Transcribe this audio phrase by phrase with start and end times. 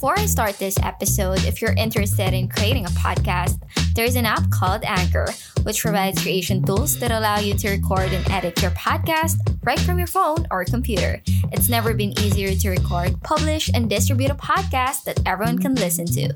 [0.00, 3.60] Before I start this episode, if you're interested in creating a podcast,
[3.94, 5.26] there's an app called Anchor,
[5.62, 9.98] which provides creation tools that allow you to record and edit your podcast right from
[9.98, 11.20] your phone or computer.
[11.52, 16.06] It's never been easier to record, publish, and distribute a podcast that everyone can listen
[16.06, 16.28] to.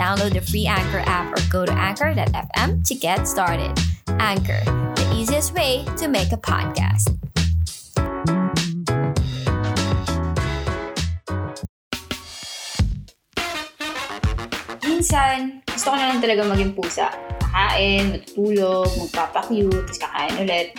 [0.00, 3.78] Download the free Anchor app or go to anchor.fm to get started.
[4.18, 4.64] Anchor,
[4.94, 7.14] the easiest way to make a podcast.
[15.00, 17.08] Minsan, gusto ko na lang talaga maging pusa.
[17.40, 20.76] Kakain, matutulog, magpapakyut, tapos kakain ulit.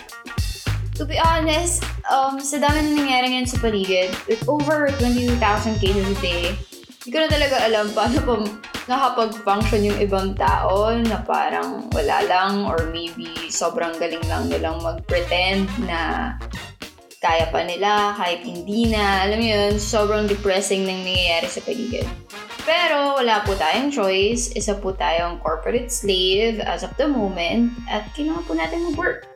[0.94, 6.06] To be honest, um, sa dami na nangyari ngayon sa paligid, with over 22,000 cases
[6.06, 6.54] a day,
[7.02, 8.34] hindi ko na talaga alam paano pa
[8.86, 15.66] nakapag-function yung ibang tao na parang wala lang or maybe sobrang galing lang nilang mag-pretend
[15.82, 16.34] na
[17.18, 19.26] kaya pa nila kahit hindi na.
[19.26, 22.06] Alam mo yun, sobrang depressing nang nangyayari sa paligid.
[22.62, 24.54] Pero wala po tayong choice.
[24.54, 29.26] Isa po tayong corporate slave as of the moment at kailangan po natin mag-work.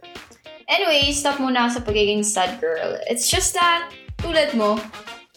[0.70, 2.98] Anyway, stop muna sa pagiging sad girl.
[3.11, 4.78] It's just that, tulad mo,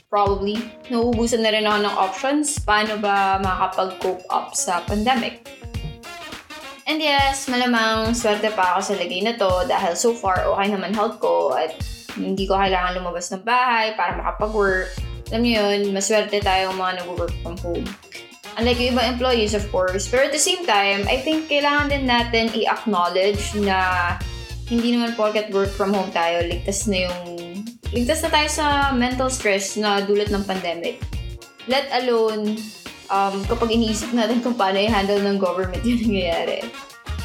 [0.10, 0.58] probably,
[0.90, 5.46] nauubusan na rin ako ng options paano ba makakapag-cope up sa pandemic.
[6.90, 10.98] And yes, malamang swerte pa ako sa lagay na to dahil so far okay naman
[10.98, 11.78] health ko at
[12.18, 17.34] hindi ko kailangan lumabas ng bahay para makapag-work alam niyo yun, maswerte tayong mga nag-work
[17.46, 17.86] from home.
[18.58, 20.10] Unlike yung ibang employees, of course.
[20.10, 24.18] Pero at the same time, I think kailangan din natin i-acknowledge na
[24.68, 27.22] hindi naman porket work from home tayo, ligtas na yung...
[27.90, 31.02] Ligtas na tayo sa mental stress na dulot ng pandemic.
[31.70, 32.58] Let alone,
[33.14, 36.66] um, kapag iniisip natin kung paano i-handle ng government yung nangyayari.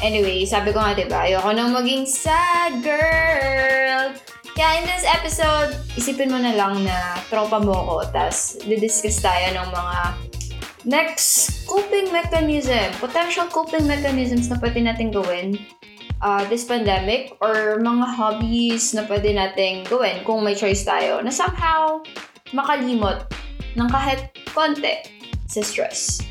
[0.05, 4.13] Anyway, sabi ko nga, diba, ayoko nang maging sad girl.
[4.55, 9.51] Kaya in this episode, isipin mo na lang na tropa mo ko, tas didiscuss tayo
[9.51, 9.99] ng mga
[10.87, 15.59] next coping mechanism, potential coping mechanisms na pwede natin gawin
[16.23, 21.35] uh, this pandemic or mga hobbies na pwede natin gawin kung may choice tayo na
[21.35, 21.99] somehow
[22.55, 23.27] makalimot
[23.75, 25.03] ng kahit konti
[25.51, 26.23] sa stress.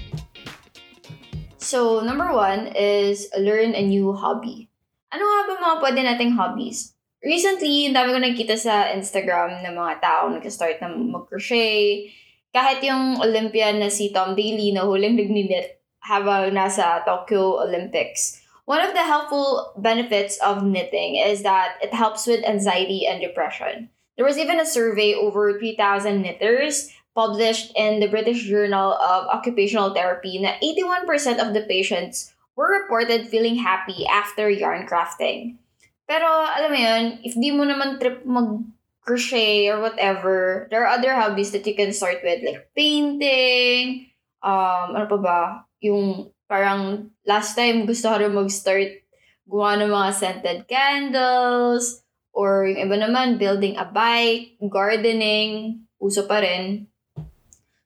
[1.60, 4.72] So, number one is learn a new hobby.
[5.12, 6.93] Ano nga ba mga pwede nating hobbies?
[7.24, 12.12] Recently, ang dami ko nakikita sa Instagram ng mga tao nag-start na mag-crochet.
[12.54, 18.44] Kahit yung Olympian na si Tom Daly na huling nagninit habang nasa Tokyo Olympics.
[18.64, 23.90] One of the helpful benefits of knitting is that it helps with anxiety and depression.
[24.16, 29.92] There was even a survey over 3,000 knitters published in the British Journal of Occupational
[29.92, 35.58] Therapy na 81% of the patients were reported feeling happy after yarn crafting.
[36.04, 41.16] Pero, alam mo yun, if di mo naman trip mag-crochet or whatever, there are other
[41.16, 44.12] hobbies that you can start with, like painting,
[44.44, 45.40] um, ano pa ba,
[45.80, 49.00] yung parang last time gusto ko rin mag-start
[49.48, 56.40] gumawa ng mga scented candles, or yung iba naman, building a bike, gardening, uso pa
[56.44, 56.88] rin.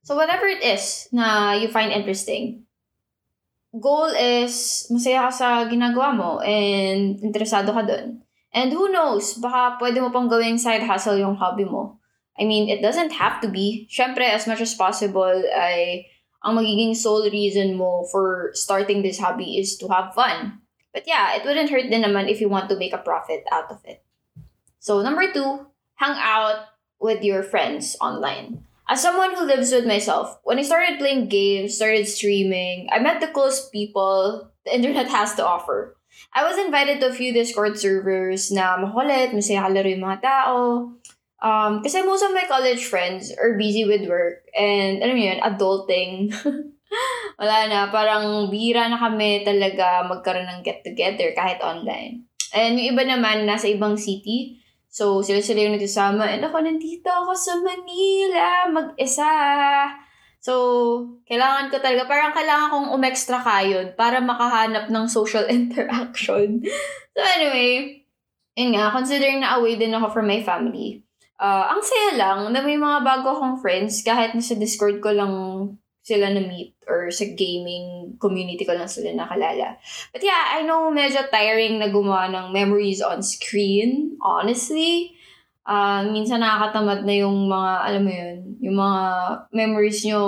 [0.02, 2.64] So whatever it is na you find interesting,
[3.76, 8.24] goal is masaya ka sa ginagawa mo and interesado ka dun.
[8.52, 12.00] And who knows, baka pwede mo pang gawing side hustle yung hobby mo.
[12.38, 13.90] I mean, it doesn't have to be.
[13.90, 16.06] Siyempre, as much as possible, ay
[16.40, 20.62] ang magiging sole reason mo for starting this hobby is to have fun.
[20.94, 23.68] But yeah, it wouldn't hurt din naman if you want to make a profit out
[23.68, 24.00] of it.
[24.78, 25.66] So, number two,
[25.98, 28.64] hang out with your friends online.
[28.88, 33.20] As someone who lives with myself, when I started playing games, started streaming, I met
[33.20, 35.96] the coolest people the internet has to offer.
[36.32, 40.56] I was invited to a few Discord servers na makulit, masaya kalaro yung mga tao.
[41.38, 45.40] Um, kasi most of my college friends are busy with work and, alam mo yun,
[45.44, 46.32] adulting.
[47.40, 52.24] Wala na, parang bira na kami talaga magkaroon ng get-together kahit online.
[52.56, 56.24] And yung iba naman, nasa ibang city, So, sila-sila yung nagsasama.
[56.32, 59.32] And ako, nandito ako sa Manila, mag-isa.
[60.40, 60.52] So,
[61.28, 66.64] kailangan ko talaga, parang kailangan kong umextra kayon para makahanap ng social interaction.
[67.12, 68.00] so, anyway,
[68.56, 71.04] yun nga, considering na away din ako from my family,
[71.36, 75.34] uh, ang saya lang na may mga bago akong friends kahit nasa Discord ko lang
[76.02, 79.76] sila na meet or sa gaming community ko lang sila nakalala.
[80.10, 85.14] But yeah, I know medyo tiring na gumawa ng memories on screen, honestly.
[85.68, 89.02] Uh, minsan nakakatamad na yung mga, alam mo yun, yung mga
[89.52, 90.22] memories nyo,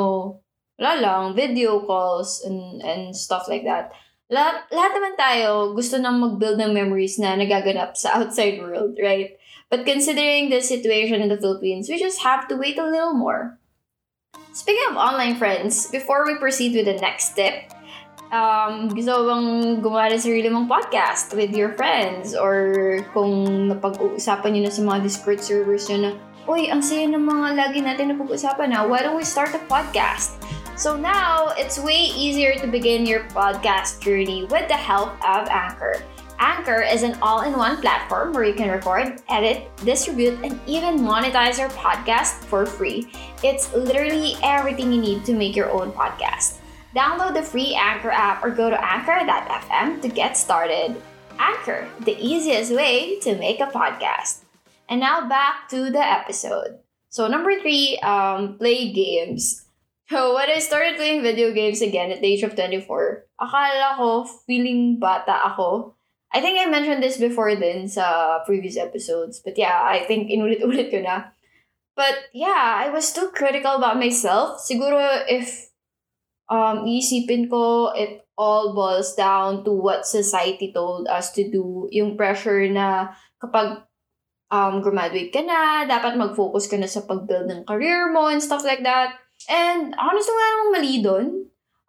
[0.77, 3.89] wala lang, video calls and, and stuff like that.
[4.31, 9.41] Lahat, lahat naman tayo gusto nang mag-build ng memories na nagaganap sa outside world, right?
[9.73, 13.59] But considering the situation in the Philippines, we just have to wait a little more.
[14.61, 17.71] Speaking of online friends, before we proceed with the next tip,
[18.29, 22.35] um, gusto bang gumawa ng sarili mong podcast with your friends?
[22.35, 26.11] Or kung napag-uusapan nyo na sa mga Discord servers nyo na,
[26.51, 29.63] Uy, ang saya ng mga lagi natin na pag-uusapan na, why don't we start a
[29.71, 30.43] podcast?
[30.75, 36.03] So now, it's way easier to begin your podcast journey with the help of Anchor.
[36.41, 40.97] Anchor is an all in one platform where you can record, edit, distribute, and even
[40.97, 43.13] monetize your podcast for free.
[43.45, 46.57] It's literally everything you need to make your own podcast.
[46.97, 50.97] Download the free Anchor app or go to anchor.fm to get started.
[51.39, 54.41] Anchor, the easiest way to make a podcast.
[54.89, 56.81] And now back to the episode.
[57.11, 59.67] So, number three, um, play games.
[60.09, 64.25] So, when I started playing video games again at the age of 24, akala ko,
[64.47, 66.00] feeling bata ako
[66.31, 69.43] I think I mentioned this before din sa previous episodes.
[69.43, 71.35] But yeah, I think inulit-ulit ko na.
[71.99, 74.63] But yeah, I was too critical about myself.
[74.63, 75.75] Siguro if
[76.47, 81.91] um, iisipin ko, it all boils down to what society told us to do.
[81.91, 83.13] Yung pressure na
[83.43, 83.83] kapag
[84.55, 88.63] um, graduate ka na, dapat mag-focus ka na sa pag-build ng career mo and stuff
[88.63, 89.19] like that.
[89.51, 91.27] And honestly, wala namang mali doon.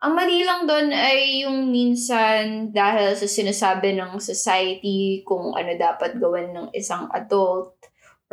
[0.01, 6.18] Ang mali lang doon ay yung minsan dahil sa sinasabi ng society kung ano dapat
[6.18, 7.77] gawin ng isang adult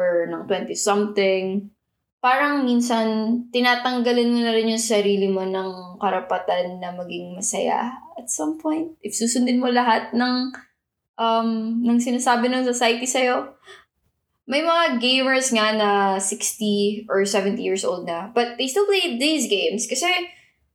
[0.01, 1.69] or ng 20-something,
[2.25, 8.33] parang minsan tinatanggalin mo na rin yung sarili mo ng karapatan na maging masaya at
[8.33, 8.97] some point.
[9.05, 10.57] If susundin mo lahat ng
[11.21, 11.49] um,
[11.85, 13.61] ng sinasabi ng society sa'yo,
[14.49, 19.21] may mga gamers nga na 60 or 70 years old na, but they still play
[19.21, 20.09] these games kasi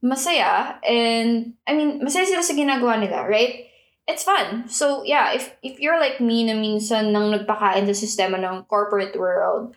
[0.04, 3.72] masaya and I mean, masaya sila sa ginagawa nila, right?
[4.04, 4.68] It's fun.
[4.68, 9.16] So, yeah, if if you're like me na minsan nang nagpakain sa sistema ng corporate
[9.16, 9.72] world,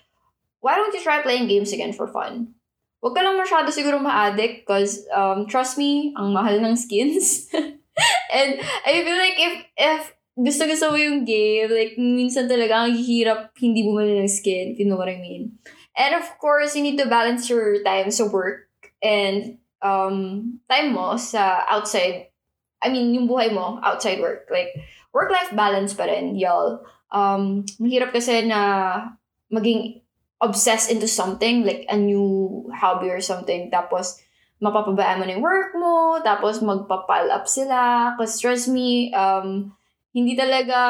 [0.58, 2.58] why don't you try playing games again for fun?
[2.98, 7.46] Huwag ka lang masyado siguro ma-addict because, um, trust me, ang mahal ng skins.
[8.34, 8.50] and
[8.82, 10.00] I feel like if, if
[10.34, 14.90] gusto-gusto mo yung game, like, minsan talaga ang hirap hindi bumili ng skin, if you
[14.90, 15.54] know what I mean.
[15.94, 18.66] And of course, you need to balance your time sa work
[18.98, 20.16] and um,
[20.66, 22.26] time mo sa outside,
[22.82, 24.50] I mean, yung buhay mo outside work.
[24.50, 24.74] Like,
[25.14, 26.82] work-life balance pa rin, y'all.
[27.14, 28.60] Um, mahirap kasi na
[29.48, 30.02] maging
[30.42, 34.20] obsessed into something, like a new hobby or something, tapos
[34.60, 38.12] mapapabayaan mo na yung work mo, tapos magpa-pile up sila.
[38.12, 39.72] Because trust me, um,
[40.12, 40.80] hindi talaga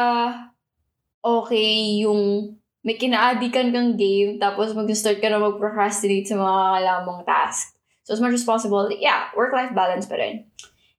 [1.22, 2.54] okay yung
[2.86, 7.75] may kinaadikan kang game, tapos mag-start ka na mag-procrastinate sa mga kailangan task.
[8.06, 10.46] So as much as possible, yeah, work-life balance pa rin.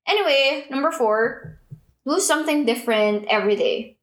[0.03, 1.55] Anyway, number four,
[2.03, 3.95] do something different every day.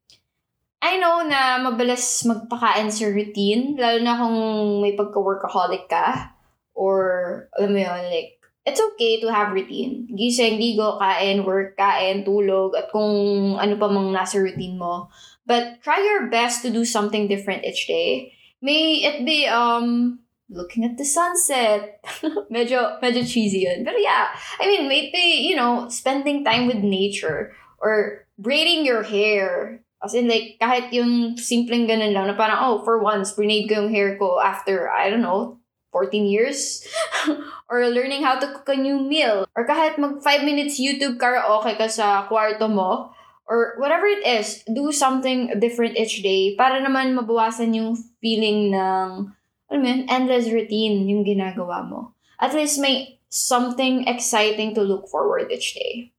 [0.80, 4.36] I know na mabilis magpakain sa routine, lalo na kung
[4.80, 6.32] may pagka-workaholic ka,
[6.72, 10.08] or, alam mo yun, like, it's okay to have routine.
[10.08, 15.12] Gising, ligo, kain, work, kain, tulog, at kung ano pa mang nasa routine mo.
[15.44, 18.32] But try your best to do something different each day.
[18.64, 22.00] May it be um looking at the sunset.
[22.52, 23.84] medyo, medyo cheesy yun.
[23.84, 24.28] But yeah,
[24.60, 29.80] I mean, maybe, you know, spending time with nature or braiding your hair.
[30.04, 33.84] As in, like, kahit yung simpleng ganun lang na parang, oh, for once, braid ko
[33.84, 35.56] yung hair ko after, I don't know,
[35.92, 36.84] 14 years.
[37.70, 39.46] or learning how to cook a new meal.
[39.56, 43.14] Or kahit mag 5 minutes YouTube karaoke ka sa kwarto mo.
[43.44, 49.32] Or whatever it is, do something different each day para naman mabawasan yung feeling ng
[49.70, 52.12] alam mo yun, endless routine yung ginagawa mo.
[52.36, 56.12] At least may something exciting to look forward each day.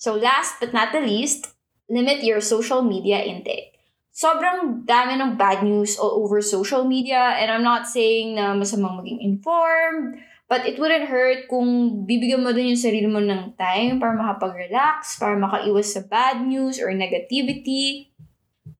[0.00, 1.52] So last but not the least,
[1.86, 3.76] limit your social media intake.
[4.10, 8.98] Sobrang dami ng bad news all over social media and I'm not saying na masamang
[9.00, 10.18] maging informed,
[10.50, 15.20] but it wouldn't hurt kung bibigyan mo din yung sarili mo ng time para makapag-relax,
[15.20, 18.10] para makaiwas sa bad news or negativity.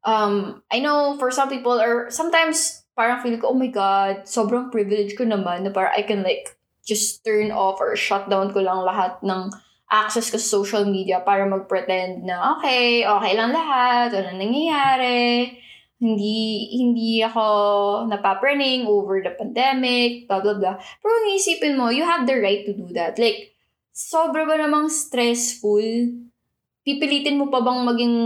[0.03, 4.69] Um, I know for some people or sometimes parang feel ko, oh my God, sobrang
[4.69, 6.53] privilege ko naman na parang I can like
[6.85, 9.49] just turn off or shut down ko lang lahat ng
[9.89, 15.57] access ko sa social media para mag-pretend na okay, okay lang lahat, wala nangyayari,
[15.97, 17.49] hindi hindi ako
[18.05, 20.77] napapraning over the pandemic, blah, blah, blah.
[20.77, 23.17] Pero kung isipin mo, you have the right to do that.
[23.17, 23.57] Like,
[23.97, 26.21] sobra ba namang stressful?
[26.85, 28.17] Pipilitin mo pa bang maging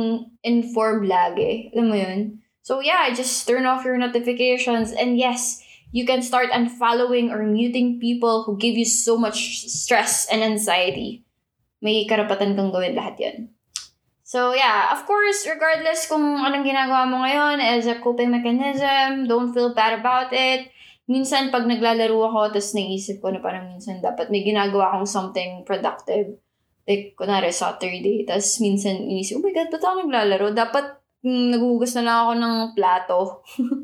[0.43, 1.71] informed lagi?
[1.75, 2.44] Alam mo yun?
[2.65, 5.61] So yeah, just turn off your notifications and yes,
[5.93, 11.29] you can start unfollowing or muting people who give you so much stress and anxiety.
[11.85, 13.37] May karapatan kang gawin lahat yan.
[14.25, 19.53] So yeah, of course, regardless kung anong ginagawa mo ngayon as a coping mechanism, don't
[19.53, 20.73] feel bad about it.
[21.05, 25.61] minsan pag naglalaro ako, tapos naisip ko na parang minsan dapat may ginagawa akong something
[25.69, 26.41] productive.
[26.85, 28.29] Like, kunwari, Saturday.
[28.29, 30.49] Tapos minsan inisip, oh my God, ba't ako naglalaro?
[30.53, 33.19] Dapat naguhugas na lang ako ng plato.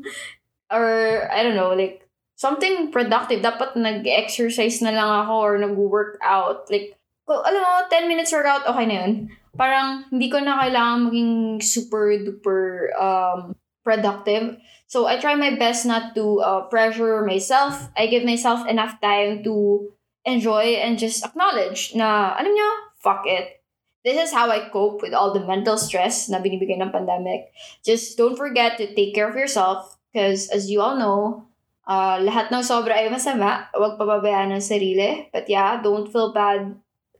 [0.73, 0.87] or,
[1.27, 2.05] I don't know, like,
[2.37, 3.41] something productive.
[3.41, 6.69] Dapat nag-exercise na lang ako or nag-workout.
[6.69, 6.95] Like,
[7.25, 9.13] kung, alam mo, 10 minutes workout, okay na yun.
[9.57, 14.57] Parang, hindi ko na kailangan maging super duper um, productive.
[14.87, 17.89] So, I try my best not to uh, pressure myself.
[17.97, 19.89] I give myself enough time to
[20.25, 22.69] enjoy and just acknowledge na, alam nyo,
[23.01, 23.60] fuck it.
[24.01, 27.53] This is how I cope with all the mental stress na binibigay ng pandemic.
[27.85, 31.45] Just don't forget to take care of yourself because as you all know,
[31.85, 33.69] uh, lahat ng sobra ay masama.
[33.77, 35.29] Huwag pababayaan ng sarili.
[35.29, 36.73] But yeah, don't feel bad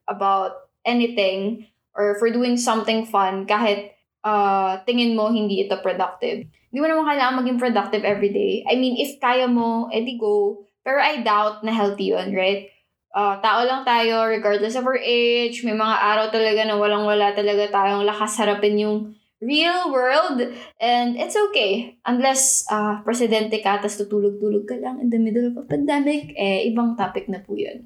[0.09, 3.93] about anything or for doing something fun kahit
[4.25, 6.49] uh, tingin mo hindi ito productive.
[6.71, 8.65] Hindi mo naman kailangan maging productive every day.
[8.65, 10.65] I mean, if kaya mo, edi go.
[10.81, 12.70] Pero I doubt na healthy yun, right?
[13.15, 15.63] Uh, tao lang tayo regardless of our age.
[15.63, 18.97] May mga araw talaga na walang-wala talaga tayong lakas harapin yung
[19.41, 20.39] real world.
[20.79, 21.97] And it's okay.
[22.05, 26.69] Unless uh, presidente ka, tapos tutulog-tulog ka lang in the middle of a pandemic, eh,
[26.69, 27.83] ibang topic na po yun.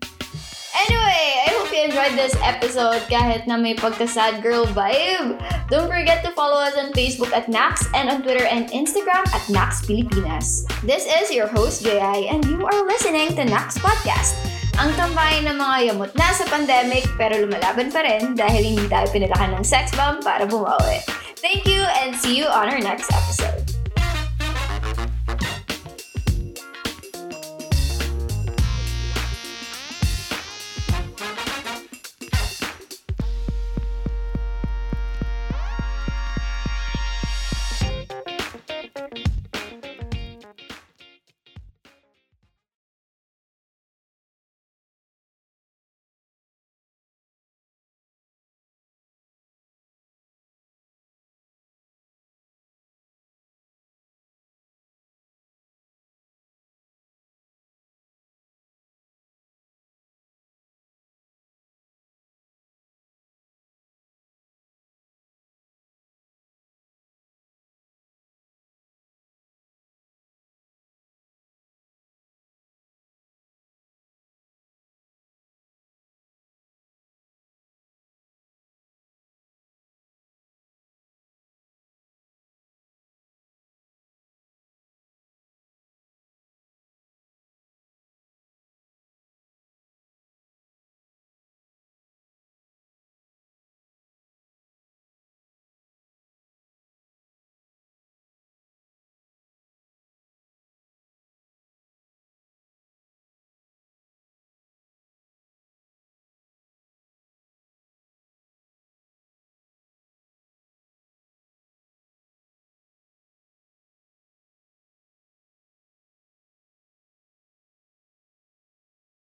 [0.75, 5.39] Anyway, I hope you enjoyed this episode kahit na may pagka-sad girl vibe.
[5.71, 9.47] Don't forget to follow us on Facebook at Nax and on Twitter and Instagram at
[9.47, 10.67] Nax Pilipinas.
[10.83, 12.27] This is your host, J.I.
[12.27, 17.07] and you are listening to Nax Podcast ang tambayan ng mga yamot na sa pandemic
[17.15, 20.99] pero lumalaban pa rin dahil hindi tayo pinalakan ng sex bomb para bumawi.
[21.39, 23.74] Thank you and see you on our next episode.